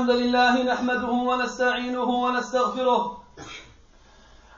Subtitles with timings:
[0.00, 3.22] الحمد لله نحمده ونستعينه ونستغفره.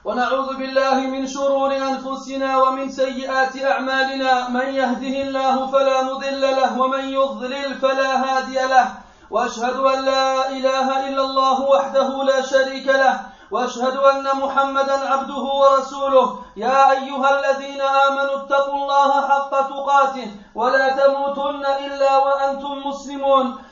[0.04, 4.48] ونعوذ بالله من شرور أنفسنا ومن سيئات أعمالنا.
[4.48, 8.86] من يهده الله فلا مضل له ومن يضلل فلا هادي له.
[9.30, 13.20] وأشهد أن لا إله إلا الله وحده لا شريك له.
[13.50, 16.38] وأشهد أن محمدا عبده ورسوله.
[16.56, 20.28] يا أيها الذين آمنوا اتقوا الله حق تقاته.
[20.54, 23.71] ولا تموتن إلا وأنتم مسلمون.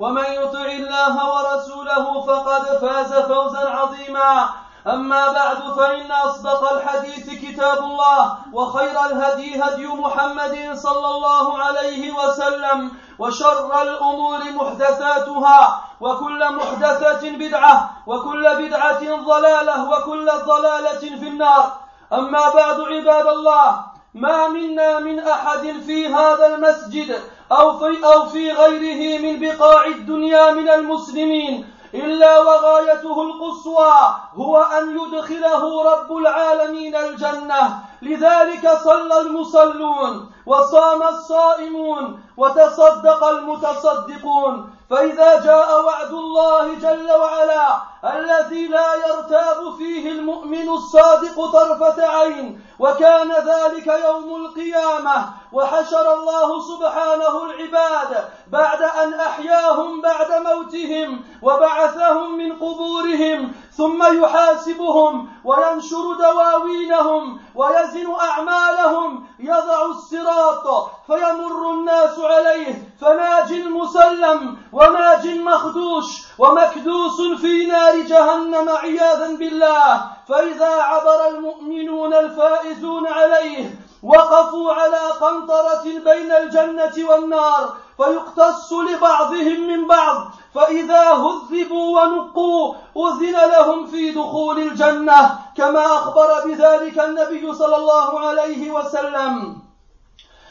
[0.00, 4.48] ومن يطع الله ورسوله فقد فاز فوزا عظيما.
[4.86, 12.90] أما بعد فإن أصدق الحديث كتاب الله وخير الهدي هدي محمد صلى الله عليه وسلم
[13.18, 21.72] وشر الأمور محدثاتها وكل محدثة بدعة وكل بدعة ضلالة وكل ضلالة في النار.
[22.12, 27.20] أما بعد عباد الله ما منا من أحد في هذا المسجد
[27.52, 33.94] أو في, أو في غيره من بقاع الدنيا من المسلمين إلا وغايته القصوى
[34.34, 44.76] هو أن يدخله رب العالمين الجنة لذلك صلى المصلون وصام الصائمون وتصدق المتصدقون.
[44.90, 53.32] فإذا جاء وعد الله جل وعلا الذي لا يرتاب فيه المؤمن الصادق طرفة عين وكان
[53.32, 63.52] ذلك يوم القيامة وحشر الله سبحانه العباد بعد أن أحياهم بعد موتهم وبعثهم من قبورهم
[63.76, 69.26] ثم يحاسبهم وينشر دواوينهم ويزن أعمالهم.
[69.38, 80.04] يضع الصراط فيمر الناس عليه فناج مسلم وناج مخدوش ومكدوس في نار جهنم عياذا بالله.
[80.28, 83.70] فإذا عبر المؤمنون الفائزون عليه
[84.02, 90.30] وقفوا على قنطرة بين الجنة والنار فيقتص لبعضهم من بعض.
[90.56, 98.70] فإذا هذبوا ونقوا أذن لهم في دخول الجنة كما أخبر بذلك النبي صلى الله عليه
[98.70, 99.56] وسلم.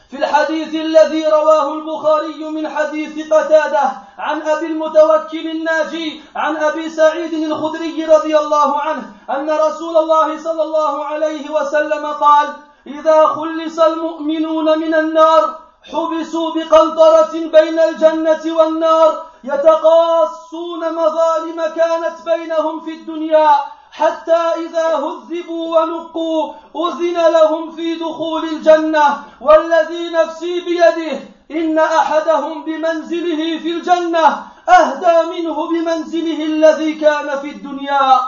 [0.10, 7.34] في الحديث الذي رواه البخاري من حديث قتادة عن أبي المتوكل الناجي عن أبي سعيد
[7.34, 12.48] الخدري رضي الله عنه أن رسول الله صلى الله عليه وسلم قال
[12.88, 22.92] إذا خلص المؤمنون من النار حبسوا بقنطره بين الجنة والنار يتقاصون مظالم كانت بينهم في
[22.92, 23.50] الدنيا
[23.92, 29.24] حتى إذا هذبوا ونقوا أذن لهم في دخول الجنة.
[29.42, 31.20] والذي نفسي بيده
[31.52, 38.20] إن أحدهم بمنزله في الجنة أهدى منه بمنزله الذي كان في الدنيا.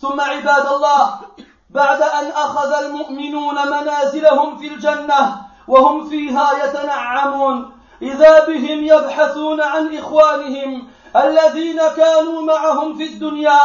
[0.00, 1.20] ثم عباد الله
[1.70, 7.72] بعد أن أخذ المؤمنون منازلهم في الجنة وهم فيها يتنعمون.
[8.02, 13.60] إذا بهم يبحثون عن إخوانهم الذين كانوا معهم في الدنيا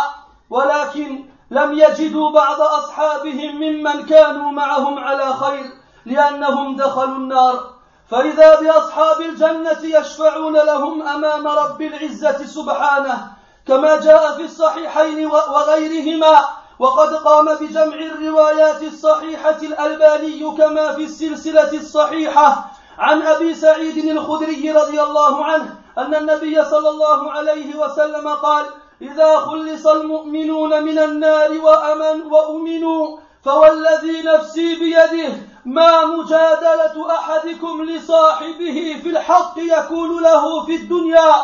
[0.50, 5.66] ولكن لم يجدوا بعض أصحابهم ممن كانوا معهم على خير
[6.06, 7.78] لأنهم دخلوا النار.
[8.12, 13.28] فإذا بأصحاب الجنة يشفعون لهم أمام رب العزة سبحانه
[13.68, 16.40] كما جاء في الصحيحين وغيرهما
[16.80, 25.02] وقد قام بجمع الروايات الصحيحة الألباني كما في السلسلة الصحيحة عن أبي سعيد الخدري رضي
[25.02, 28.66] الله عنه أن النبي صلى الله عليه وسلم قال
[29.02, 35.34] إذا خلص المؤمنون من النار وأمن وأمنوا فوالذي نفسي بيده
[35.66, 41.36] ما مجادلة أحدكم لصاحبه في الحق يكون له في الدنيا.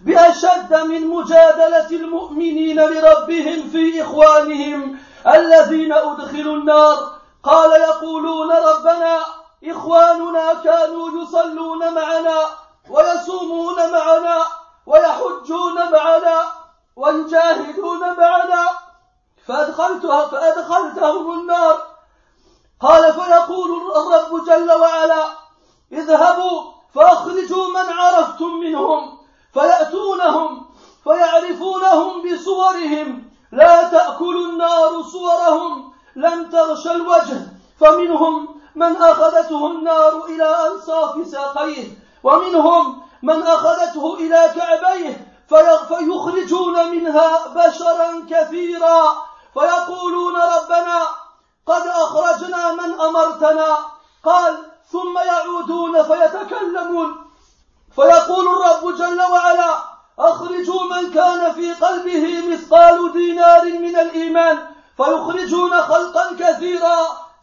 [0.00, 7.18] بأشد من مجادلة المؤمنين لربهم في إخوانهم الذين أدخلوا النار.
[7.42, 9.18] قال يقولون ربنا
[9.64, 12.38] إخواننا كانوا يصلون معنا
[12.90, 14.42] ويصومون معنا
[14.86, 16.42] ويحجون معنا
[16.96, 18.68] ويجاهدون معنا.
[19.46, 21.86] فأدخلتها فأدخلتهم النار.
[22.80, 25.24] قال فيقول الرب جل وعلا
[25.92, 26.62] اذهبوا
[26.94, 29.17] فأخرجوا من عرفتم منهم.
[29.54, 30.66] فيأتونهم
[31.04, 33.30] فيعرفونهم بصورهم.
[33.52, 37.38] لا تأكل النار صورهم لن تغشى الوجه.
[37.80, 41.88] فمنهم من أخذته النار إلى أنصاف ساقيه.
[42.24, 45.34] ومنهم من أخذته إلى كعبيه.
[45.88, 49.02] فيخرجون منها بشرا كثيرا.
[49.54, 51.02] فيقولون ربنا
[51.66, 53.76] قد أخرجنا من أمرتنا.
[54.24, 54.58] قال
[54.92, 57.27] ثم يعودون فيتكلمون.
[57.98, 59.78] فيقول الرب جل وعلا
[60.18, 64.58] أخرجوا من كان في قلبه مثقال دينار من الإيمان
[64.96, 66.96] فيخرجون خلقا كثيرا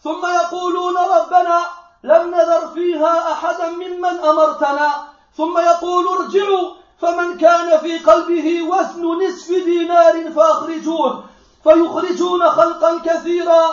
[0.03, 1.59] ثم يقولون ربنا
[2.03, 4.91] لم نذر فيها أحدا ممن أمرتنا
[5.37, 6.69] ثم يقول ارجعوا
[7.01, 11.23] فمن كان في قلبه وزن نصف دينار فأخرجوه
[11.63, 13.63] فيخرجون خلقا كثيرا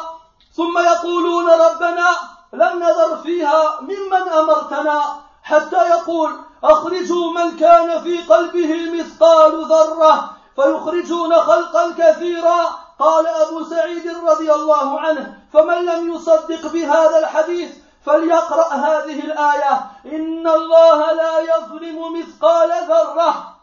[0.56, 2.08] ثم يقولون ربنا
[2.52, 5.02] لم نذر فيها ممن أمرتنا
[5.42, 12.82] حتى يقول أخرجوا من كان في قلبه مثقال ذرة فيخرجون خلقا كثيرا.
[12.98, 17.76] قال أبو سعيد رضي الله عنه فمن لم يصدق بهذا الحديث
[18.06, 19.90] فليقرأ هذه الآية.
[20.06, 23.54] إن الله لا يظلم مثقال ذرة.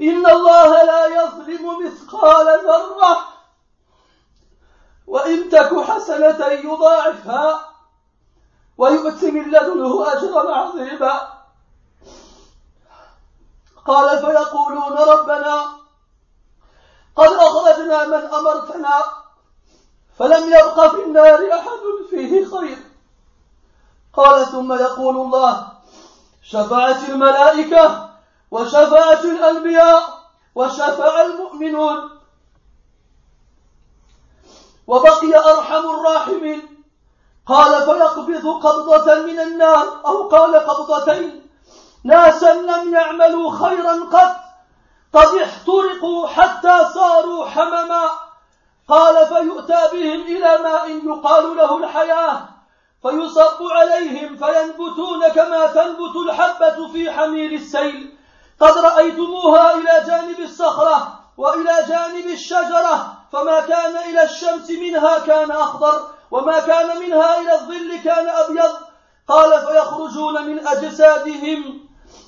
[0.00, 3.18] إن الله لا يظلم مثقال ذرة.
[5.06, 7.71] وإن تك حسنة يضاعفها.
[8.78, 11.42] ويؤتي من لدنه أجرا عظيما.
[13.86, 15.66] قال فيقولون ربنا
[17.16, 19.02] قد أخرجنا من أمرتنا
[20.18, 21.80] فلم يبق في النار أحد
[22.10, 22.78] فيه خير.
[24.12, 25.68] قال ثم يقول الله
[26.42, 28.10] شفعت الملائكة
[28.50, 30.02] وشفعت الأنبياء
[30.54, 32.10] وشفع المؤمنون.
[34.86, 36.71] وبقي أرحم الراحمين.
[37.46, 41.46] قال فيقبض قبضة من النار أو قال قبضتين.
[42.04, 44.36] ناسا لم يعملوا خيرا قط.
[45.14, 48.10] قد احترقوا حتى صاروا حمما.
[48.88, 52.48] قال فيؤتى بهم إلى ماء يقال له الحياة.
[53.02, 58.16] فيصب عليهم فينبتون كما تنبت الحبة في حمير السيل.
[58.60, 63.14] قد رأيتموها إلى جانب الصخرة وإلى جانب الشجرة.
[63.32, 66.11] فما كان إلى الشمس منها كان أخضر.
[66.32, 68.72] وما كان منها إلى الظل كان أبيض.
[69.28, 71.80] قال فيخرجون من أجسادهم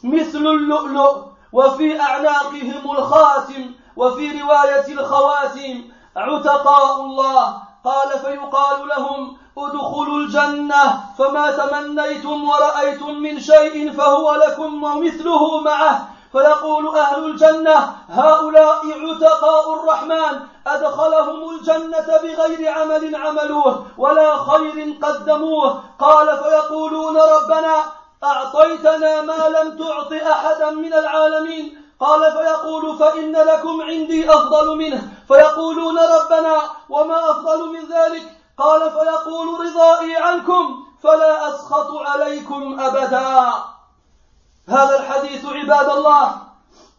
[0.04, 1.16] مثل اللؤلؤ
[1.52, 5.84] وفي أعناقهم الخاتم وفي رواية الخواتم
[6.16, 7.62] عتقاء الله.
[7.84, 16.13] قال فيقال لهم ادخلوا الجنة فما تمنيتم ورأيتم من شيء فهو لكم ومثله معه.
[16.34, 25.82] فيقول أهل الجنة هؤلاء عتقاء الرحمن أدخلهم الجنة بغير عمل عملوه ولا خير قدموه.
[25.98, 27.76] قال فيقولون ربنا
[28.24, 31.82] أعطيتنا ما لم تعط أحدا من العالمين.
[32.00, 35.02] قال فيقول فإن لكم عندي أفضل منه.
[35.28, 36.56] فيقولون ربنا
[36.90, 38.22] وما أفضل من ذلك؟
[38.58, 43.73] قال فيقول رضائي عنكم فلا أسخط عليكم أبدا.
[44.68, 46.36] هذا الحديث عباد الله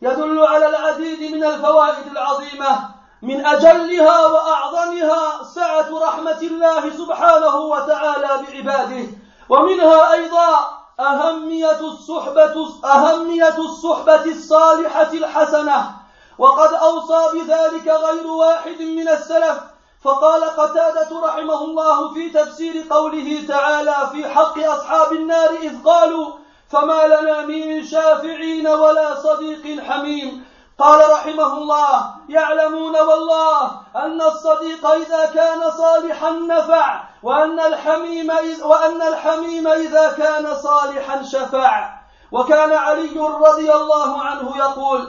[0.01, 2.89] يدل على العديد من الفوائد العظيمة
[3.21, 9.07] من أجلها وأعظمها سعة رحمة الله سبحانه وتعالى بعباده
[9.49, 15.91] ومنها أيضا أهمية الصحبة أهمية الصحبة الصالحة الحسنة
[16.37, 19.59] وقد أوصى بذلك غير واحد من السلف
[20.03, 26.44] فقال قتادة رحمه الله في تفسير قوله تعالى في حق أصحاب النار إذ قالوا
[26.75, 30.45] فما لنا من شافعين ولا صديق حميم.
[30.79, 38.31] قال رحمه الله يعلمون والله أن الصديق إذا كان صالحا نفع وأن الحميم
[38.63, 41.89] وأن الحميم إذا كان صالحا شفع.
[42.31, 45.07] وكان علي رضي الله عنه يقول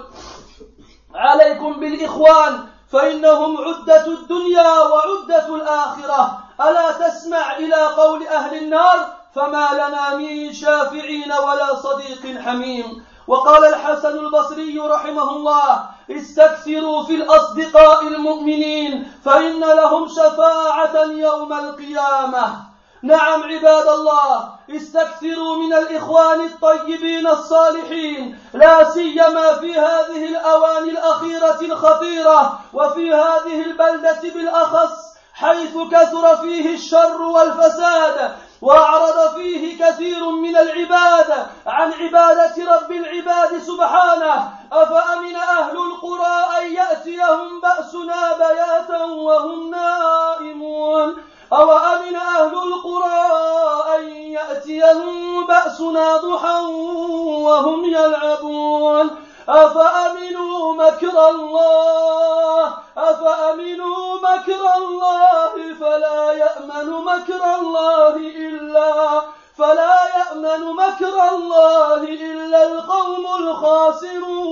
[1.15, 6.39] عليكم بالإخوان فإنهم عدة الدنيا وعدة الآخرة.
[6.61, 13.05] ألا تسمع إلى قول أهل النار؟ فما لنا من شافعين ولا صديق حميم.
[13.27, 22.67] وقال الحسن البصري رحمه الله استكثروا في الأصدقاء المؤمنين فإن لهم شفاعة يوم القيامة.
[23.03, 32.61] نعم عباد الله استكثروا من الإخوان الطيبين الصالحين لا سيما في هذه الأواني الأخيرة الخطيرة
[32.73, 41.93] وفي هذه البلدة بالأخص حيث كثر فيه الشر والفساد وأعرض فيه كثير من العباد عن
[41.93, 44.51] عبادة رب العباد سبحانه.
[44.73, 51.17] أفأمن أهل القرى أن يأتيهم بأسنا بياتا وهم نائمون؟
[51.53, 53.27] أو أمن أهل القرى
[53.99, 56.61] أن يأتيهم بأسنا ضحى
[57.45, 69.23] وهم يلعبون؟ أفأمنوا مكر الله؟ أفأمنوا مكر الله؟ فلا يأمن مكر الله إلا
[69.59, 74.47] فلا يأمن مكر الله إلا القوم الخاسرون.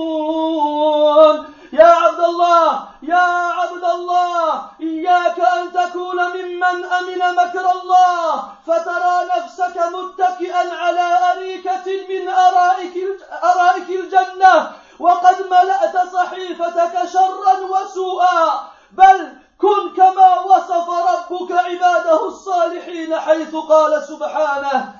[1.73, 8.43] يا عبد الله يا عبد الله إياك أن تكون ممن أمن مكر الله.
[8.67, 12.95] فترى نفسك متكئا على أريكة من أرائك,
[13.43, 14.71] أرائك الجنة.
[14.99, 18.71] وقد ملأت صحيفتك شرا وسوءا.
[18.91, 24.93] بل كن كما وصف ربك عباده الصالحين حيث قال سبحانه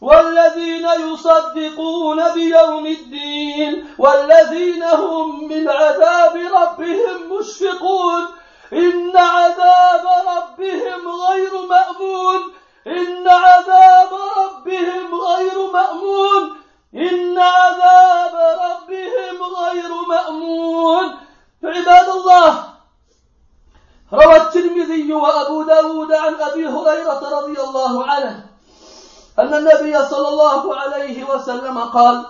[0.00, 8.26] والذين يصدقون بيوم الدين والذين هم من عذاب ربهم مشفقون.
[8.72, 12.52] إن عذاب ربهم غير مأمون.
[12.86, 16.65] إن عذاب ربهم غير مأمون.
[16.94, 21.16] إن عذاب ربهم غير مأمون.
[21.64, 22.64] عباد الله
[24.12, 28.46] روى الترمذي وأبو داود عن أبي هريرة رضي الله عنه
[29.38, 32.26] أن النبي صلى الله عليه وسلم قال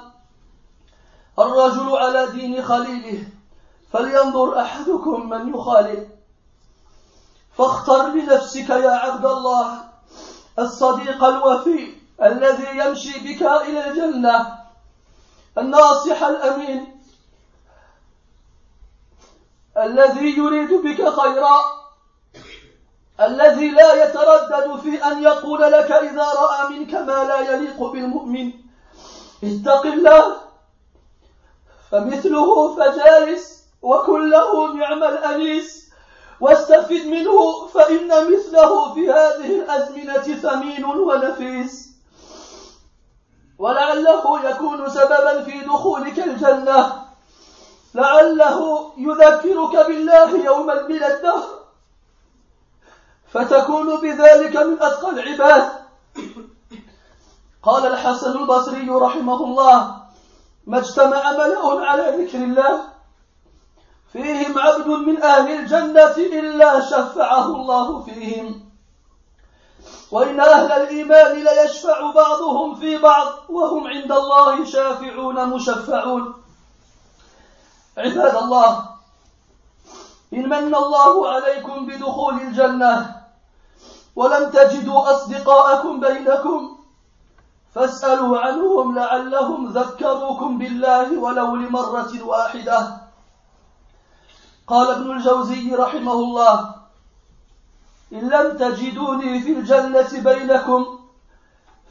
[1.39, 3.25] الرجل على دين خليله
[3.93, 6.09] فلينظر أحدكم من يخالل.
[7.59, 9.85] فاختر لنفسك يا عبد الله
[10.59, 14.59] الصديق الوفي الذي يمشي بك إلى الجنة.
[15.59, 17.03] الناصح الأمين.
[19.77, 21.61] الذي يريد بك خيرا.
[23.21, 28.53] الذي لا يتردد في أن يقول لك إذا رأى منك ما لا يليق بالمؤمن.
[29.45, 30.37] اتق الله.
[31.91, 35.87] فمثله فجالس وكن له نعم الأنيس.
[36.41, 41.96] واستفد منه فإن مثله في هذه الأزمنة ثمين ونفيس.
[43.59, 47.03] ولعله يكون سببا في دخولك الجنة.
[47.95, 51.49] لعله يذكرك بالله يوما من الدهر.
[53.33, 55.73] فتكون بذلك من أتقى العباد.
[57.63, 59.97] قال الحسن البصري رحمه الله
[60.67, 62.81] ما اجتمع ملأ على ذكر الله.
[64.13, 68.66] فيهم عبد من أهل الجنة إلا شفعه الله فيهم.
[70.11, 76.35] وإن أهل الإيمان ليشفع بعضهم في بعض وهم عند الله شافعون مشفعون.
[77.99, 78.89] عباد الله
[80.33, 83.23] إن من الله عليكم بدخول الجنة
[84.17, 86.79] ولم تجدوا أصدقاءكم بينكم
[87.75, 92.97] فاسألوا عنهم لعلهم ذكروكم بالله ولو لمرة واحدة.
[94.67, 96.75] قال ابن الجوزي رحمه الله
[98.13, 100.99] إن لم تجدوني في الجنة بينكم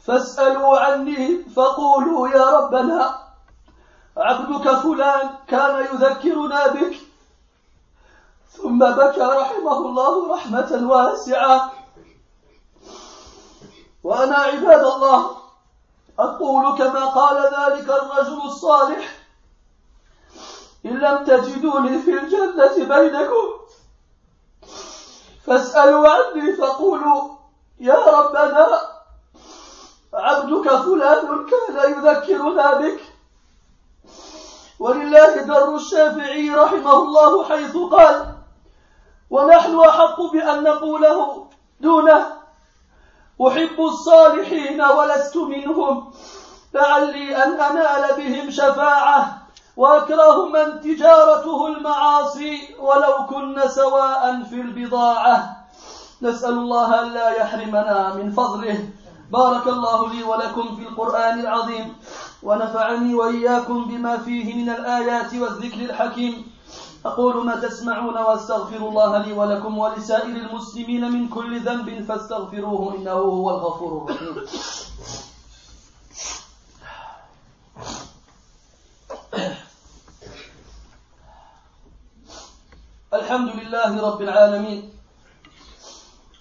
[0.06, 3.18] فاسألوا عني فقولوا يا ربنا
[4.16, 6.96] عبدك فلان كان يذكرنا بك.
[8.50, 11.72] ثم بكى رحمه الله رحمة واسعة.
[14.04, 15.30] وأنا عباد الله
[16.18, 19.18] أقول كما قال ذلك الرجل الصالح
[20.86, 23.55] إن لم تجدوني في الجنة بينكم
[25.46, 27.28] فاسألوا عني فقولوا
[27.80, 28.66] يا ربنا
[30.14, 33.00] عبدك فلان كان يذكرنا بك.
[34.80, 38.26] ولله در الشافعي رحمه الله حيث قال
[39.30, 41.46] ونحن أحق بأن نقوله
[41.80, 42.26] دونه.
[43.48, 46.12] أحب الصالحين ولست منهم
[46.74, 49.45] لعلي أن أنال بهم شفاعة.
[49.76, 55.56] وأكره من تجارته المعاصي ولو كن سواء في البضاعة.
[56.22, 58.88] نسأل الله أن لا يحرمنا من فضله.
[59.32, 61.96] بارك الله لي ولكم في القرآن العظيم.
[62.42, 66.56] ونفعني وإياكم بما فيه من الآيات والذكر الحكيم.
[67.06, 73.50] أقول ما تسمعون وأستغفر الله لي ولكم ولسائر المسلمين من كل ذنب فاستغفروه إنه هو
[73.50, 74.36] الغفور الرحيم.
[83.16, 84.92] الحمد لله رب العالمين.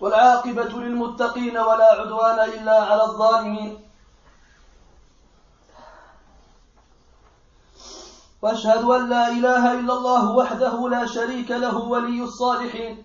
[0.02, 3.80] والعاقبة للمتقين ولا عدوان إلا على الظالمين.
[8.42, 13.04] وأشهد أن لا إله إلا الله وحده لا شريك له ولي الصالحين.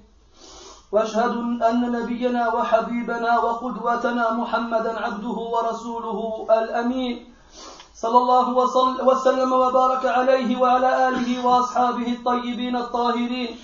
[0.93, 7.30] وأشهد أن نبينا وحبيبنا وقدوتنا محمدا عبده ورسوله الأمين.
[8.01, 8.47] صلى الله
[9.05, 13.57] وسلم وبارك عليه وعلى آله وأصحابه الطيبين الطاهرين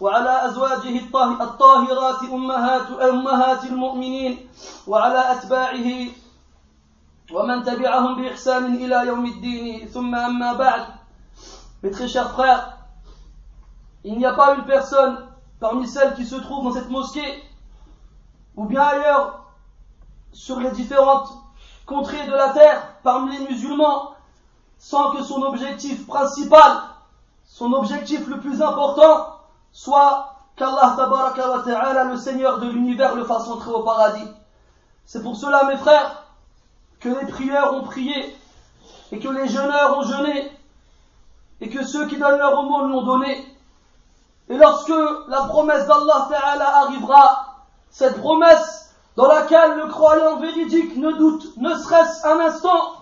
[0.00, 0.96] وعلى أزواجه
[1.40, 4.48] الطاهرات امهات أمهات المؤمنين
[4.86, 5.88] وعلى أتباعه
[7.32, 9.88] ومن تبعهم بإحسان إلى يوم الدين.
[9.88, 10.86] ثم أما بعد.
[11.82, 12.78] Mes très chers frères,
[14.04, 15.18] il n'y a pas une personne
[15.60, 17.42] parmi celles qui se trouvent dans cette mosquée,
[18.56, 19.44] ou bien ailleurs,
[20.32, 21.41] sur les différentes
[21.92, 24.14] contrées de la terre parmi les musulmans
[24.78, 26.72] sans que son objectif principal,
[27.46, 29.36] son objectif le plus important,
[29.72, 34.26] soit qu'Allah le Seigneur de l'univers, le fasse entrer au paradis.
[35.04, 36.24] C'est pour cela, mes frères,
[37.00, 38.36] que les prieurs ont prié,
[39.12, 40.50] et que les jeûneurs ont jeûné,
[41.60, 43.46] et que ceux qui donnent leur aumône l'ont donné.
[44.48, 44.94] Et lorsque
[45.28, 52.26] la promesse d'Allah arrivera, cette promesse dans laquelle le croyant véridique ne doute ne serait-ce
[52.26, 52.94] un instant,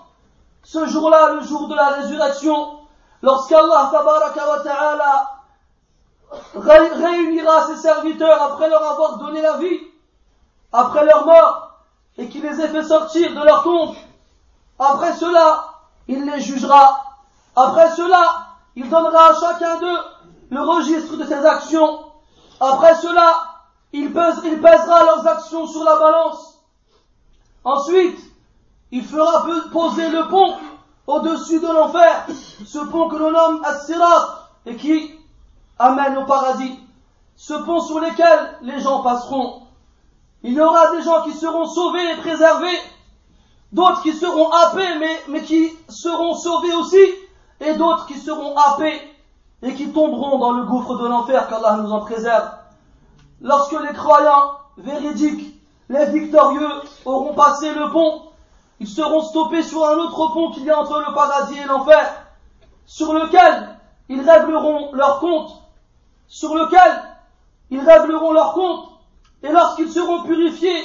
[0.62, 2.78] ce jour-là, le jour de la résurrection,
[3.22, 5.30] lorsqu'Allah Ta'ala
[6.54, 9.80] réunira ses serviteurs après leur avoir donné la vie,
[10.72, 11.70] après leur mort,
[12.18, 13.94] et qu'il les ait fait sortir de leur tombe,
[14.78, 15.64] après cela,
[16.08, 17.04] il les jugera.
[17.54, 19.98] Après cela, il donnera à chacun d'eux
[20.50, 22.00] le registre de ses actions.
[22.60, 23.49] Après cela,
[23.92, 26.58] il, pèsera leurs actions sur la balance.
[27.64, 28.18] Ensuite,
[28.92, 30.54] il fera poser le pont
[31.06, 32.26] au-dessus de l'enfer,
[32.64, 35.14] ce pont que l'on nomme As-Sirat et qui
[35.78, 36.78] amène au paradis,
[37.36, 39.62] ce pont sur lequel les gens passeront.
[40.42, 42.78] Il y aura des gens qui seront sauvés et préservés,
[43.72, 47.04] d'autres qui seront happés mais, qui seront sauvés aussi,
[47.60, 49.00] et d'autres qui seront happés
[49.62, 52.59] et qui tomberont dans le gouffre de l'enfer qu'Allah nous en préserve.
[53.40, 55.54] Lorsque les croyants véridiques,
[55.88, 56.68] les victorieux,
[57.04, 58.22] auront passé le pont,
[58.80, 62.26] ils seront stoppés sur un autre pont qu'il y a entre le paradis et l'enfer,
[62.86, 63.76] sur lequel
[64.08, 65.52] ils régleront leur compte,
[66.28, 67.02] sur lequel
[67.70, 68.88] ils régleront leur compte,
[69.42, 70.84] et lorsqu'ils seront purifiés,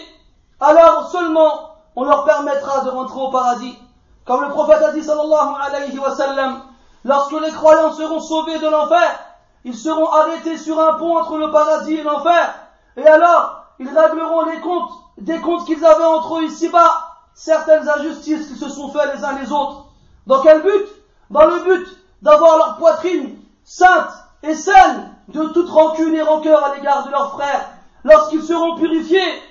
[0.60, 3.78] alors seulement on leur permettra de rentrer au paradis.
[4.26, 6.62] Comme le prophète a dit sallallahu alayhi wa sallam,
[7.04, 9.20] lorsque les croyants seront sauvés de l'enfer,
[9.66, 12.54] ils seront arrêtés sur un pont entre le paradis et l'enfer,
[12.98, 18.48] et alors ils régleront les comptes, des comptes qu'ils avaient entre eux ici-bas, certaines injustices
[18.48, 19.86] qu'ils se sont fait les uns les autres.
[20.28, 20.88] Dans quel but?
[21.32, 21.88] Dans le but
[22.22, 24.12] d'avoir leur poitrine sainte
[24.44, 27.68] et saine de toute rancune et rancœur à l'égard de leurs frères.
[28.04, 29.42] Lorsqu'ils seront purifiés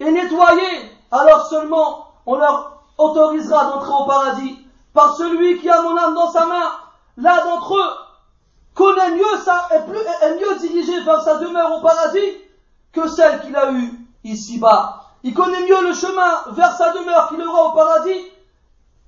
[0.00, 4.58] et nettoyés, alors seulement on leur autorisera d'entrer au paradis.
[4.92, 6.72] Par celui qui a mon âme dans sa main,
[7.16, 8.05] l'un d'entre eux
[8.76, 12.30] connaît mieux ça, est, plus, est mieux dirigé vers sa demeure au paradis
[12.92, 15.02] que celle qu'il a eue ici-bas.
[15.24, 18.20] Il connaît mieux le chemin vers sa demeure qu'il aura au paradis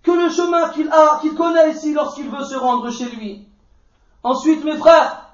[0.03, 3.47] que le chemin qu'il a, qu'il connaît ici lorsqu'il veut se rendre chez lui.
[4.23, 5.27] Ensuite, mes frères,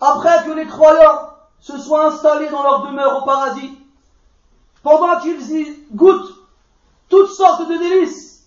[0.00, 1.28] après que les croyants
[1.60, 3.78] se soient installés dans leur demeure au paradis,
[4.82, 6.34] pendant qu'ils y goûtent
[7.10, 8.46] toutes sortes de délices,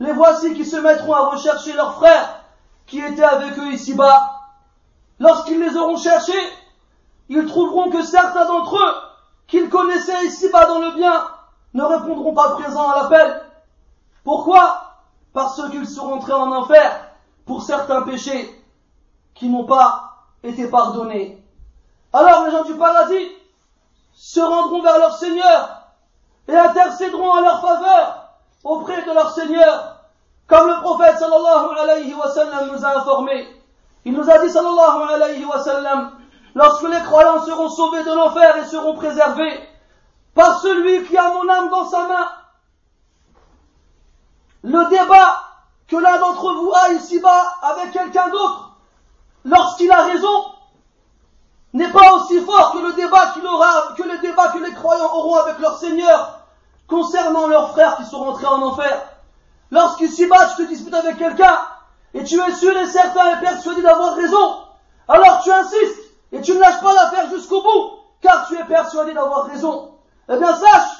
[0.00, 2.42] les voici qui se mettront à rechercher leurs frères
[2.86, 4.35] qui étaient avec eux ici-bas.
[5.18, 6.52] Lorsqu'ils les auront cherchés,
[7.28, 8.94] ils trouveront que certains d'entre eux
[9.46, 11.28] qu'ils connaissaient ici-bas dans le bien
[11.74, 13.42] ne répondront pas présents à l'appel.
[14.24, 14.94] Pourquoi?
[15.32, 17.08] Parce qu'ils sont rentrés en enfer
[17.46, 18.64] pour certains péchés
[19.34, 21.42] qui n'ont pas été pardonnés.
[22.12, 23.28] Alors les gens du paradis
[24.14, 25.82] se rendront vers leur Seigneur
[26.48, 28.30] et intercéderont en leur faveur
[28.64, 29.96] auprès de leur Seigneur,
[30.46, 33.55] comme le prophète sallallahu alayhi wa sallam nous a informé.
[34.06, 36.12] Il nous a dit sallallahu alayhi wa sallam,
[36.54, 39.68] lorsque les croyants seront sauvés de l'enfer et seront préservés
[40.32, 42.28] par celui qui a mon âme dans sa main.
[44.62, 45.42] Le débat
[45.88, 48.76] que l'un d'entre vous a ici-bas avec quelqu'un d'autre,
[49.44, 50.44] lorsqu'il a raison,
[51.72, 53.32] n'est pas aussi fort que le débat
[54.52, 56.38] que les croyants auront avec leur Seigneur
[56.86, 59.02] concernant leurs frères qui sont rentrés en enfer.
[59.72, 61.58] Lorsqu'ici-bas tu te disputes avec quelqu'un
[62.16, 64.56] et tu es sûr et certain et persuadé d'avoir raison,
[65.06, 66.00] alors tu insistes
[66.32, 67.90] et tu ne lâches pas l'affaire jusqu'au bout,
[68.22, 69.92] car tu es persuadé d'avoir raison.
[70.30, 70.96] Eh bien, sache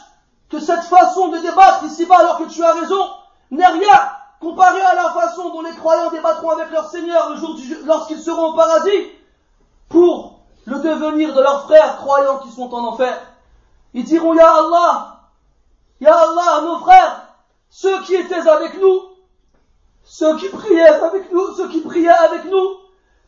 [0.51, 3.09] que cette façon de débattre ici-bas alors que tu as raison
[3.51, 7.57] n'est rien comparé à la façon dont les croyants débattront avec leur Seigneur le jour
[7.85, 9.11] lorsqu'ils seront au paradis
[9.89, 13.19] pour le devenir de leurs frères croyants qui sont en enfer.
[13.95, 15.21] Ils diront, Ya Allah,
[16.01, 17.23] Ya Allah, nos frères,
[17.71, 19.16] ceux qui étaient avec nous,
[20.07, 22.77] ceux qui priaient avec nous, ceux qui priaient avec nous,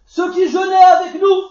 [0.06, 1.42] ceux qui jeûnaient avec nous,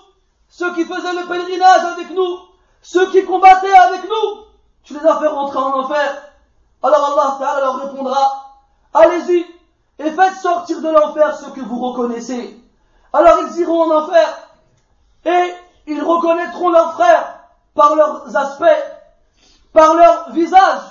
[0.47, 2.39] ceux qui faisaient le pèlerinage avec nous,
[2.81, 4.45] ceux qui combattaient avec nous,
[4.83, 6.23] tu les as fait rentrer en enfer.
[6.81, 8.55] Alors Allah leur répondra,
[8.93, 9.45] allez-y
[9.99, 12.57] et faites sortir de l'enfer ceux que vous reconnaissez.
[13.11, 14.49] Alors ils iront en enfer
[15.25, 15.53] et
[15.87, 17.39] ils reconnaîtront leurs frères
[17.75, 18.83] par leurs aspects,
[19.73, 20.81] par leur visage,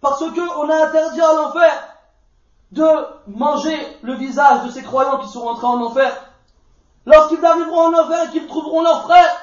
[0.00, 1.93] parce qu'on a interdit à l'enfer
[2.74, 6.12] de manger le visage de ces croyants qui sont rentrés en enfer.
[7.06, 9.36] Lorsqu'ils arriveront en enfer et qu'ils trouveront leurs frères,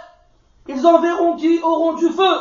[0.67, 2.39] ils en verront qui auront du feu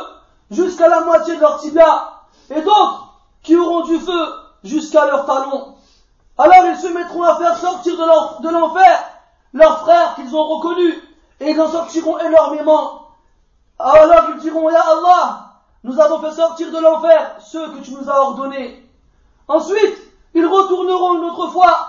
[0.51, 4.33] jusqu'à la moitié de leur tibia, et d'autres qui auront du feu
[4.65, 5.75] jusqu'à leurs talons.
[6.37, 9.03] Alors ils se mettront à faire sortir de l'enfer
[9.53, 10.95] leurs frères qu'ils ont reconnus,
[11.39, 13.07] et ils en sortiront énormément.
[13.79, 15.53] Alors ils diront, Ya Allah,
[15.85, 18.85] nous avons fait sortir de l'enfer ceux que tu nous as ordonnés.
[19.47, 21.87] Ensuite, ils retourneront une autre fois,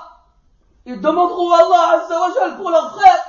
[0.85, 3.25] ils demanderont à Allah pour leurs frères.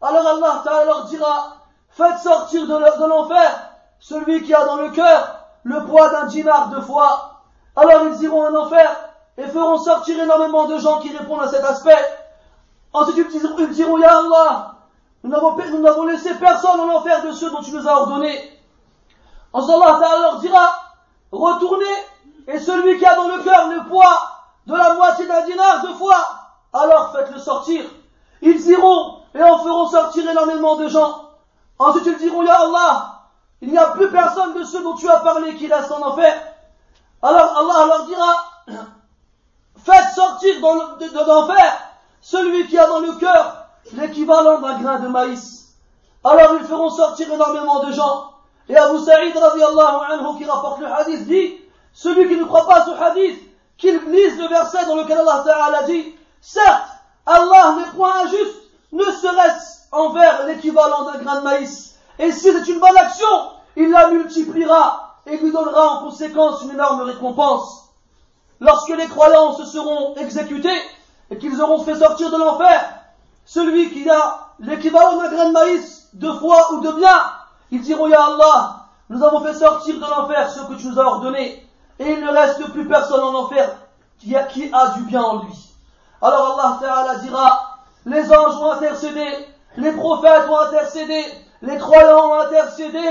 [0.00, 1.56] Alors Allah leur dira,
[1.90, 6.80] faites sortir de l'enfer celui qui a dans le cœur le poids d'un dinar de
[6.80, 7.42] foi.
[7.74, 8.88] Alors ils iront en enfer
[9.36, 11.98] et feront sortir énormément de gens qui répondent à cet aspect.
[12.92, 14.74] Ensuite ils diront, Ya Allah,
[15.22, 18.60] nous n'avons laissé personne en enfer de ceux dont tu nous as ordonnés.
[19.52, 20.68] Ensuite Allah leur dira,
[21.32, 21.84] retournez
[22.48, 24.35] et celui qui a dans le cœur le poids
[24.66, 26.16] de la moitié d'un dinar de foi,
[26.72, 27.84] alors faites-le sortir.
[28.42, 31.30] Ils iront et en feront sortir énormément de gens.
[31.78, 33.16] Ensuite ils diront, Ya Allah,
[33.60, 36.34] il n'y a plus personne de ceux dont tu as parlé qui reste en enfer.
[37.22, 38.44] Alors Allah leur dira,
[39.84, 41.78] faites sortir de, l'enfer
[42.20, 45.74] celui qui a dans le cœur l'équivalent d'un grain de maïs.
[46.24, 48.32] Alors ils feront sortir énormément de gens.
[48.68, 51.54] Et Abu Sa'id anhu qui rapporte le hadith dit,
[51.92, 53.45] celui qui ne croit pas à ce hadith,
[53.78, 56.88] qu'il lise le verset dans lequel Allah Ta'ala dit, certes,
[57.26, 58.62] Allah n'est point injuste,
[58.92, 61.96] ne serait-ce envers l'équivalent d'un grain de maïs.
[62.18, 63.26] Et si c'est une bonne action,
[63.76, 67.90] il la multipliera et lui donnera en conséquence une énorme récompense.
[68.60, 70.80] Lorsque les croyants se seront exécutés
[71.30, 72.94] et qu'ils auront fait sortir de l'enfer,
[73.44, 77.22] celui qui a l'équivalent d'un grain de maïs, de foi ou de bien,
[77.70, 81.04] ils diront, Ya Allah, nous avons fait sortir de l'enfer ce que tu nous as
[81.04, 81.65] ordonné,
[81.98, 83.76] et il ne reste plus personne en enfer
[84.18, 85.54] qui a, du bien en lui.
[86.22, 89.26] Alors Allah Ta'ala dira, les anges ont intercédé,
[89.76, 91.22] les prophètes ont intercédé,
[91.62, 93.04] les croyants ont intercédé,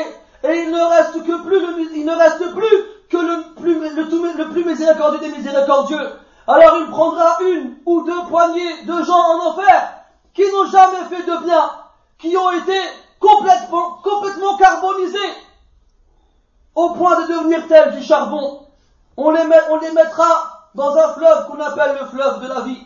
[0.43, 4.49] et il ne reste que plus il ne reste plus que le plus, le, le
[4.49, 6.09] plus miséricordieux des miséricordieux.
[6.47, 9.93] Alors il prendra une ou deux poignées de gens en enfer
[10.33, 11.69] qui n'ont jamais fait de bien,
[12.19, 12.77] qui ont été
[13.19, 15.17] complètement, complètement carbonisés
[16.75, 18.64] au point de devenir tels du charbon.
[19.17, 22.81] On les, mettra dans un fleuve qu'on appelle le fleuve de la vie,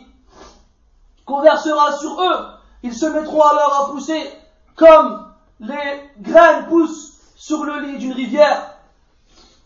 [1.26, 2.46] qu'on versera sur eux.
[2.82, 4.32] Ils se mettront alors à pousser
[4.76, 5.26] comme
[5.58, 8.74] les graines poussent sur le lit d'une rivière.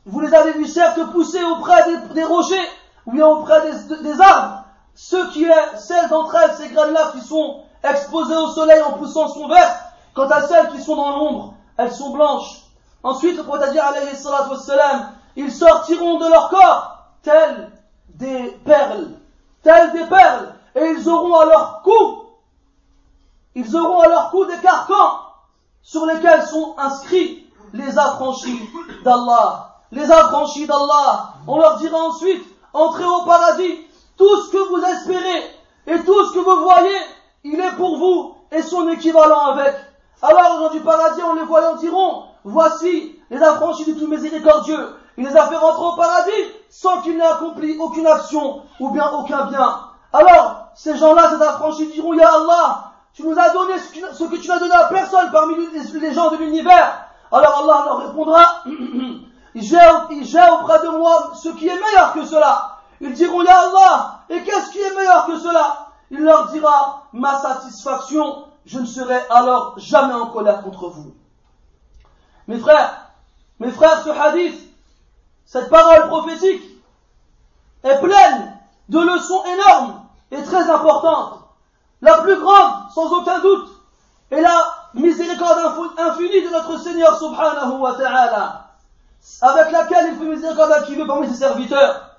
[0.07, 1.83] Vous les avez vus certes pousser auprès
[2.14, 2.68] des, rochers
[3.07, 3.70] ou bien auprès
[4.03, 4.64] des, arbres.
[4.94, 5.46] Ce qui
[5.77, 9.81] celles d'entre elles, ces graines-là qui sont exposées au soleil en poussant sont vertes.
[10.14, 12.62] Quant à celles qui sont dans l'ombre, elles sont blanches.
[13.03, 14.16] Ensuite, le prophète alayhi
[15.37, 17.70] ils sortiront de leur corps tels
[18.09, 19.09] des perles,
[19.62, 22.25] tels des perles, et ils auront à leur cou,
[23.55, 25.20] ils auront à leur cou des carcans
[25.83, 28.61] sur lesquels sont inscrits les affranchis
[29.05, 29.70] d'Allah.
[29.92, 31.35] Les affranchis d'Allah.
[31.47, 33.81] On leur dira ensuite, entrez au paradis,
[34.16, 35.51] tout ce que vous espérez
[35.87, 36.97] et tout ce que vous voyez,
[37.44, 39.75] il est pour vous et son équivalent avec.
[40.23, 44.97] Alors, gens du paradis, en les voyant, diront, voici les affranchis du tout miséricordieux.
[45.16, 49.11] Il les a fait rentrer au paradis sans qu'il n'ait accompli aucune action ou bien
[49.12, 49.81] aucun bien.
[50.12, 54.48] Alors, ces gens-là, ces affranchis diront, Ya Allah, tu nous as donné ce que tu
[54.48, 55.55] n'as donné à personne parmi
[56.00, 57.07] les gens de l'univers.
[57.31, 58.62] Alors Allah leur répondra,
[59.55, 62.79] j'ai auprès de moi ce qui est meilleur que cela.
[63.00, 65.88] Ils diront, Ya Allah, et qu'est-ce qui est meilleur que cela?
[66.11, 71.12] Il leur dira, ma satisfaction, je ne serai alors jamais en colère contre vous.
[72.46, 73.11] Mes frères,
[73.59, 74.74] mes frères, ce hadith,
[75.46, 76.62] cette parole prophétique
[77.83, 81.40] est pleine de leçons énormes et très importantes.
[82.00, 83.68] La plus grande, sans aucun doute,
[84.30, 85.59] est la miséricorde
[85.98, 88.70] infinie de notre Seigneur subhanahu wa ta'ala,
[89.42, 92.11] avec laquelle il fait miséricorde à qui veut parmi ses serviteurs.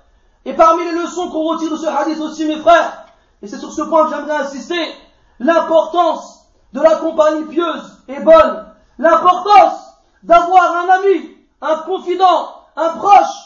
[0.44, 3.04] Et parmi les leçons qu'on retire de ce hadith aussi, mes frères,
[3.42, 4.94] et c'est sur ce point que j'aimerais insister,
[5.40, 8.66] l'importance de la compagnie pieuse et bonne,
[8.98, 9.80] l'importance
[10.22, 13.36] d'avoir un ami, un confident, un proche,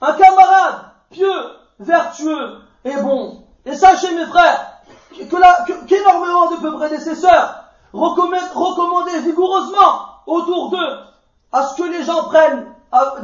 [0.00, 1.42] un camarade pieux,
[1.78, 3.44] vertueux et bon.
[3.66, 4.80] Et sachez, mes frères,
[5.86, 10.98] qu'énormément de peu prédécesseurs recommandaient vigoureusement autour d'eux
[11.52, 12.66] à ce que les gens prennent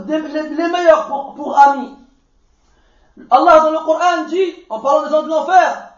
[0.06, 1.94] les meilleurs pour, amis.
[3.30, 5.92] Allah dans le Coran dit, en parlant des gens de l'enfer,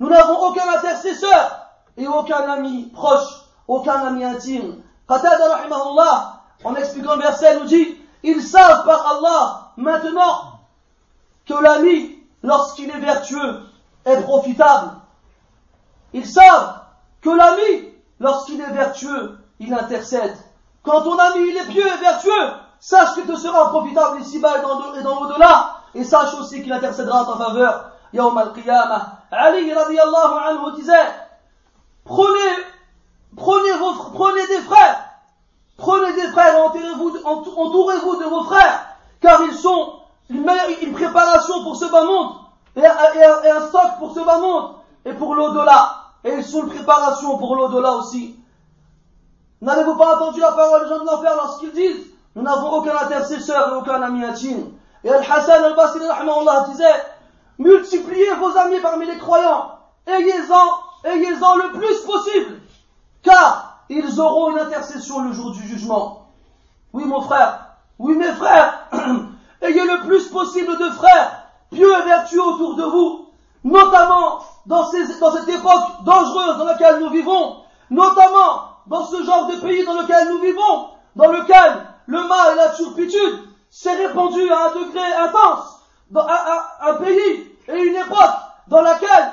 [0.00, 4.82] Nous n'avons aucun intercesseur et aucun ami proche, aucun ami intime.
[5.08, 10.60] Qatada rahimahullah, en expliquant le verset, nous dit, ils savent par Allah maintenant
[11.46, 13.60] que l'ami, lorsqu'il est vertueux,
[14.04, 14.92] est profitable.
[16.12, 16.80] Ils savent
[17.20, 20.36] que l'ami, lorsqu'il est vertueux, il intercède.
[20.82, 25.02] Quand ton ami il est pieux et vertueux, sache que te sera profitable ici-bas et
[25.02, 27.90] dans l'au-delà, et sache aussi qu'il intercédera en ta faveur.
[28.12, 29.18] Yawm al-Qiyamah.
[29.30, 30.92] Ali radiallahu anhu disait,
[32.04, 32.56] prenez,
[33.36, 35.04] prenez, vos, prenez des frères,
[35.76, 38.86] prenez des frères et entourez-vous de vos frères,
[39.20, 39.94] car ils sont
[40.30, 40.44] une,
[40.92, 42.32] préparation pour ce bas monde,
[42.76, 46.00] et un, et un stock pour ce bas monde, et pour l'au-delà.
[46.24, 48.36] Et ils sont une préparation pour l'au-delà aussi.
[49.60, 53.68] N'avez-vous pas entendu la parole des gens de l'enfer lorsqu'ils disent Nous n'avons aucun intercesseur
[53.68, 54.72] et aucun ami intime.
[55.04, 56.00] Et Al-Hassan al-Basri
[56.70, 56.84] disait
[57.58, 62.60] Multipliez vos amis parmi les croyants, ayez-en, ayez-en le plus possible,
[63.24, 66.28] car ils auront une intercession le jour du jugement.
[66.92, 68.88] Oui, mon frère, oui, mes frères,
[69.62, 73.28] ayez le plus possible de frères pieux et vertueux autour de vous,
[73.64, 77.56] notamment dans, cette époque dangereuse dans laquelle nous vivons,
[77.90, 82.56] notamment dans ce genre de pays dans lequel nous vivons, dans lequel le mal et
[82.56, 88.36] la turpitude s'est répandu à un degré intense, dans un, pays et une époque
[88.68, 89.32] dans laquelle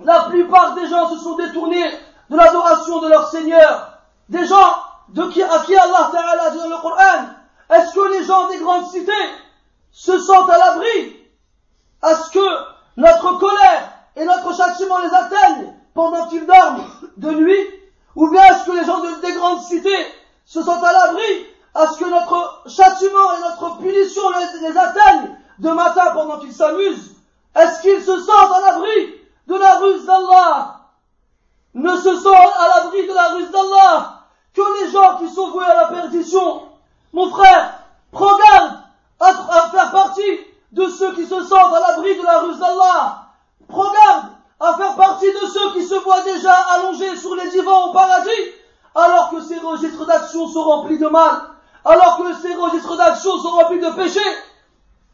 [0.00, 1.90] la plupart des gens se sont détournés
[2.30, 4.82] de l'adoration de leur Seigneur, des gens
[5.16, 7.26] à qui Allah Ta'ala dit dans le Coran,
[7.70, 9.12] est-ce que les gens des grandes cités
[9.92, 11.16] se sentent à l'abri
[12.04, 12.46] Est-ce que
[12.96, 16.84] notre colère et notre châtiment les atteignent pendant qu'ils dorment
[17.16, 17.66] de nuit?
[18.14, 20.06] Ou bien est-ce que les gens des grandes cités
[20.44, 24.22] se sentent à l'abri à ce que notre châtiment et notre punition
[24.62, 27.14] les, atteignent de matin pendant qu'ils s'amusent?
[27.54, 29.14] Est-ce qu'ils se sentent à l'abri
[29.46, 30.75] de la ruse d'Allah
[31.76, 34.22] Ne se sentent à l'abri de la ruse d'Allah
[34.54, 36.62] que les gens qui sont voués à la perdition.
[37.12, 37.80] Mon frère,
[38.12, 38.78] prends garde
[39.20, 40.40] à, faire partie
[40.72, 43.26] de ceux qui se sentent à l'abri de la ruse d'Allah.
[43.68, 44.24] Prends garde
[44.58, 48.30] à faire partie de ceux qui se voient déjà allongés sur les divans au paradis,
[48.94, 51.42] alors que ces registres d'action sont remplis de mal,
[51.84, 54.36] alors que ces registres d'action sont remplis de péchés.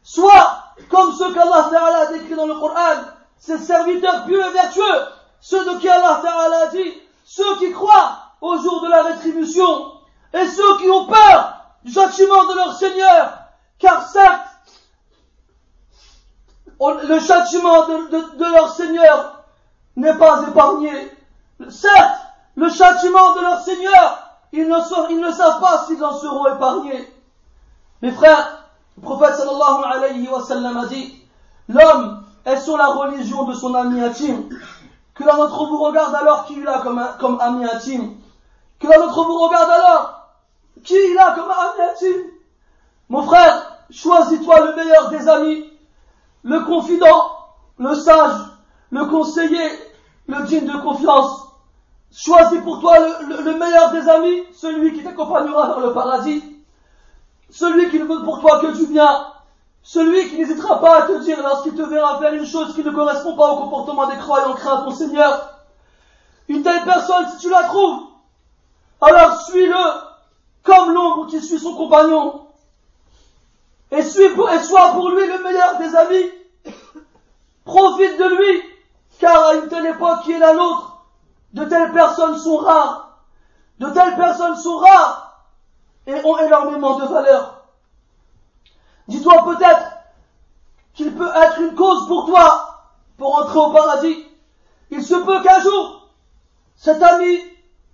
[0.01, 3.01] Soit, comme ceux qu'Allah a décrit dans le Coran,
[3.37, 5.01] ces serviteurs pieux et vertueux,
[5.43, 6.93] ceux de qui Allah Ta'ala dit,
[7.25, 9.91] ceux qui croient au jour de la rétribution,
[10.33, 13.39] et ceux qui ont peur du châtiment de leur Seigneur,
[13.77, 14.47] car certes,
[16.79, 19.43] le châtiment de, leur Seigneur
[19.97, 21.11] n'est pas épargné.
[21.67, 22.21] Certes,
[22.55, 27.13] le châtiment de leur Seigneur, ils ne, ils ne savent pas s'ils en seront épargnés.
[28.01, 28.63] Mes frères,
[28.95, 31.21] le prophète sallallahu alayhi wa sallam a dit,
[31.67, 34.49] l'homme est sur la religion de son ami intime.
[35.15, 38.15] Que l'un d'entre vous regarde alors qui il a comme, ami intime.
[38.79, 40.29] Que l'un d'entre vous regarde alors
[40.83, 42.23] qui il a comme ami intime.
[43.09, 45.73] Mon frère, choisis-toi le meilleur des amis
[46.43, 47.37] le confident,
[47.79, 48.35] le sage,
[48.91, 49.69] le conseiller,
[50.27, 51.47] le digne de confiance.
[52.15, 56.43] Choisis pour toi le, meilleur des amis, celui qui t'accompagnera vers le paradis,
[57.49, 59.32] celui qui ne veut pour toi que du bien,
[59.83, 62.91] celui qui n'hésitera pas à te dire lorsqu'il te verra faire une chose qui ne
[62.91, 65.49] correspond pas au comportement des croyants, crains ton Seigneur.
[66.47, 68.07] Une telle personne, si tu la trouves,
[69.01, 69.75] alors suis-le
[70.63, 72.43] comme l'ombre qui suit son compagnon
[73.91, 76.31] et, sois pour lui le meilleur des amis.
[77.63, 78.61] Profite de lui,
[79.19, 81.05] car à une telle époque qui est la nôtre,
[81.53, 83.19] de telles personnes sont rares.
[83.79, 85.45] De telles personnes sont rares
[86.07, 87.52] et ont énormément de valeur.
[89.07, 89.91] Dis-toi peut-être
[90.93, 92.69] qu'il peut être une cause pour toi
[93.17, 94.25] pour entrer au paradis.
[94.91, 96.09] Il se peut qu'un jour,
[96.75, 97.39] cet ami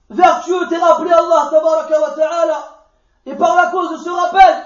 [0.09, 2.79] vertueux t'ait rappelé Allah wa ta'ala
[3.25, 4.65] et par la cause de ce rappel,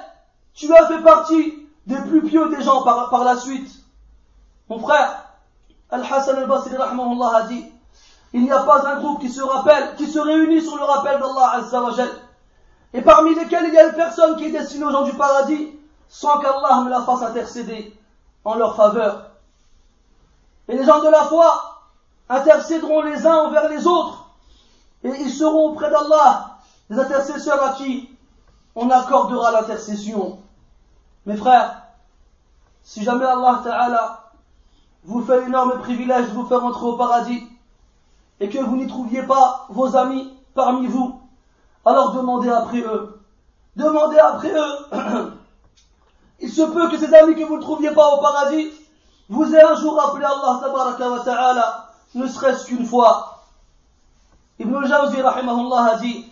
[0.53, 3.69] tu as fait partie des plus pieux des gens par, la suite.
[4.69, 5.25] Mon frère,
[5.89, 7.65] Al-Hassan al-Basri a dit,
[8.33, 11.19] il n'y a pas un groupe qui se rappelle, qui se réunit sur le rappel
[11.19, 11.91] d'Allah Azza wa
[12.95, 15.71] et parmi lesquels il y a une personne qui est destinée aux gens du paradis,
[16.13, 17.91] sans qu'Allah me la fasse intercéder
[18.45, 19.31] en leur faveur.
[20.67, 21.81] Et les gens de la foi
[22.29, 24.29] intercéderont les uns envers les autres,
[25.03, 26.59] et ils seront auprès d'Allah,
[26.91, 28.11] des intercesseurs à qui
[28.75, 30.37] on accordera l'intercession.
[31.25, 31.81] Mes frères,
[32.83, 34.31] si jamais Allah Ta'ala
[35.05, 37.43] vous fait l'énorme privilège de vous faire entrer au paradis
[38.39, 41.19] et que vous n'y trouviez pas vos amis parmi vous,
[41.83, 43.19] alors demandez après eux.
[43.75, 45.33] Demandez après eux.
[46.39, 48.71] Il se peut que ces amis que vous ne trouviez pas au paradis
[49.29, 53.39] vous aient un jour appelé Allah Ta'ala, ne serait-ce qu'une fois.
[54.59, 56.31] Ibn al-Jawzi rahimahullah a dit,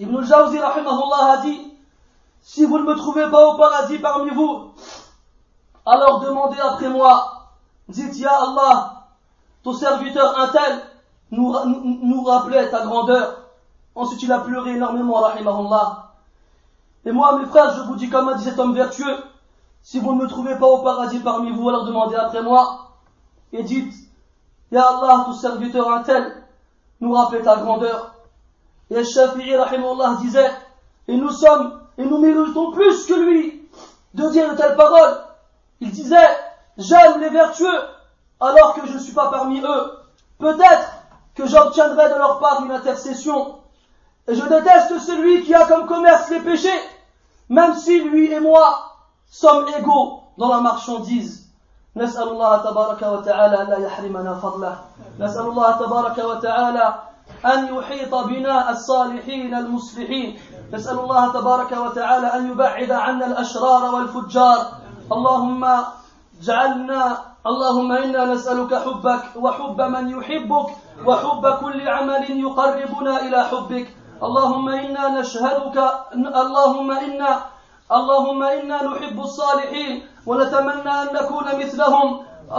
[0.00, 1.72] rahimahullah a dit,
[2.42, 4.72] si vous ne me trouvez pas au paradis parmi vous,
[5.84, 7.34] alors demandez après moi.
[7.88, 9.06] Dites, Ya Allah,
[9.62, 10.82] ton serviteur un tel
[11.30, 11.54] nous,
[12.02, 13.44] nous, rappelait ta grandeur.
[13.94, 16.07] Ensuite, il a pleuré énormément, rahimahullah.
[17.04, 19.16] Et moi, mes frères, je vous dis comme a dit cet homme vertueux,
[19.82, 22.90] si vous ne me trouvez pas au paradis parmi vous, alors demandez après moi.
[23.52, 23.94] Et dites,
[24.70, 26.44] Ya Allah, tout serviteur un tel,
[27.00, 28.14] nous rappelez ta grandeur.
[28.90, 30.50] Et Shafi'i, rahimahullah, disait,
[31.06, 33.68] et nous sommes, et nous méritons plus que lui
[34.14, 35.18] de dire de telles paroles.
[35.80, 36.16] Il disait,
[36.76, 37.80] j'aime les vertueux,
[38.40, 39.92] alors que je ne suis pas parmi eux.
[40.38, 40.92] Peut-être
[41.34, 43.58] que j'obtiendrai de leur part une intercession.
[44.28, 46.80] Et je déteste celui qui a comme commerce les péchés,
[47.48, 48.92] même si lui et moi
[49.30, 51.48] sommes égaux dans la marchandise.
[51.96, 54.76] نسأل الله تبارك وتعالى أن لا يحرمنا فضله
[55.20, 56.94] نسأل الله تبارك وتعالى
[57.46, 60.38] أن يحيط بنا الصالحين المصلحين
[60.72, 64.58] نسأل الله تبارك وتعالى أن يبعد عنا الأشرار والفجار
[65.12, 65.64] اللهم
[66.40, 70.68] اجعلنا اللهم إنا نسألك حبك وحب من يحبك
[71.06, 75.76] وحب كل عمل يقربنا إلى حبك اللهم إنا نشهدك
[76.12, 77.30] اللهم إنا
[77.88, 79.92] اللهم إنا نحب الصالحين
[80.26, 82.08] ونتمنى أن نكون مثلهم.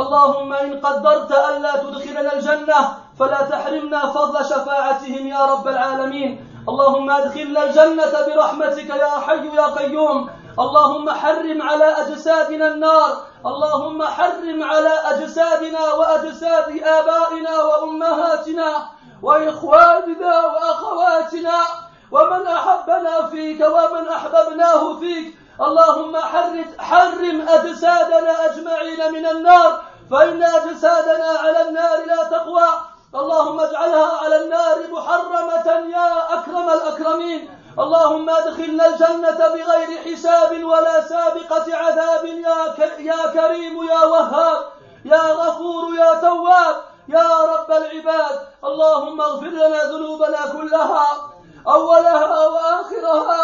[0.01, 2.79] اللهم إن قدرت ألا تدخلنا الجنة
[3.19, 6.31] فلا تحرمنا فضل شفاعتهم يا رب العالمين.
[6.69, 10.29] اللهم أدخلنا الجنة برحمتك يا حي يا قيوم.
[10.59, 13.09] اللهم حرم على أجسادنا النار.
[13.45, 18.69] اللهم حرم على أجسادنا وأجساد آبائنا وأمهاتنا.
[19.23, 21.59] وإخواننا وأخواتنا
[22.11, 25.35] ومن أحبنا فيك ومن أحببناه فيك.
[25.61, 32.67] اللهم حرم, حرم أجسادنا أجمعين من النار فإن أجسادنا على النار لا تقوى.
[33.15, 37.49] اللهم اجعلها على النار محرمة يا أكرم الأكرمين.
[37.79, 42.57] اللهم أدخلنا الجنة بغير حساب ولا سابقة عذاب يا,
[42.99, 44.63] يا كريم يا وهاب
[45.05, 46.75] يا غفور يا تواب.
[47.09, 51.07] يا رب العباد اللهم اغفر لنا ذنوبنا كلها
[51.67, 53.41] أولها وآخرها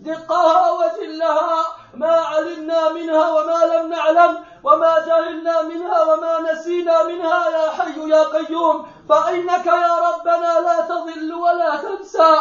[0.00, 7.70] دقها وجلها ما علمنا منها وما لم نعلم وما جهلنا منها وما نسينا منها يا
[7.70, 12.36] حي يا قيوم فإنك يا ربنا لا تضل ولا تنسى.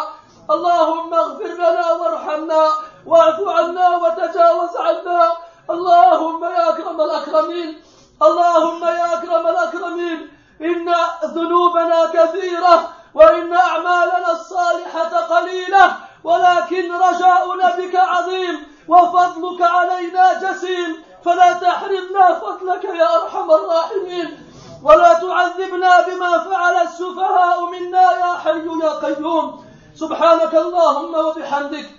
[0.49, 2.63] اللهم اغفر لنا وارحمنا
[3.05, 5.31] واعف عنا وتجاوز عنا.
[5.69, 7.81] اللهم يا أكرم الأكرمين
[8.21, 10.94] اللهم يا أكرم الأكرمين إن
[11.26, 21.04] ذنوبنا كثيرة وإن أعمالنا الصالحة قليلة ولكن رجاؤنا بك عظيم وفضلك علينا جسيم.
[21.26, 24.50] فلا تحرمنا فضلك يا أرحم الراحمين.
[24.84, 29.66] ولا تعذبنا بما فعل السفهاء منا يا حي يا قيوم.
[29.96, 31.89] سبحانك اللهم وبحمدك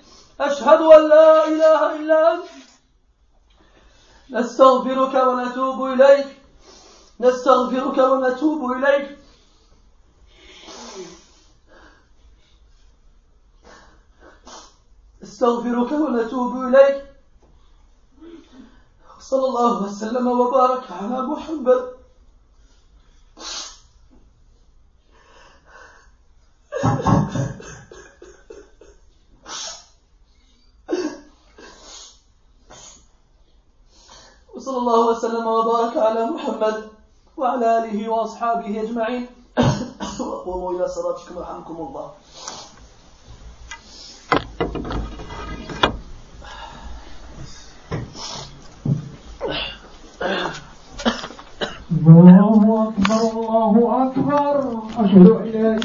[0.40, 2.44] أشهد أن لا إله إلا أنت.
[4.30, 6.33] نستغفرك ونتوب إليك.
[7.20, 9.18] نستغفرك ونتوب إليك.
[15.22, 17.04] استغفرك ونتوب إليك.
[19.20, 21.94] صلى الله وسلم وبارك على محمد.
[34.54, 36.93] وصلى الله وسلم وبارك على محمد.
[37.36, 39.26] وعلى آله وأصحابه أجمعين.
[40.20, 42.10] وقوموا إلى صلاتكم رحمكم الله.
[51.90, 53.74] الله أكبر الله
[54.06, 54.82] أكبر.
[54.98, 55.78] أشهد أن لا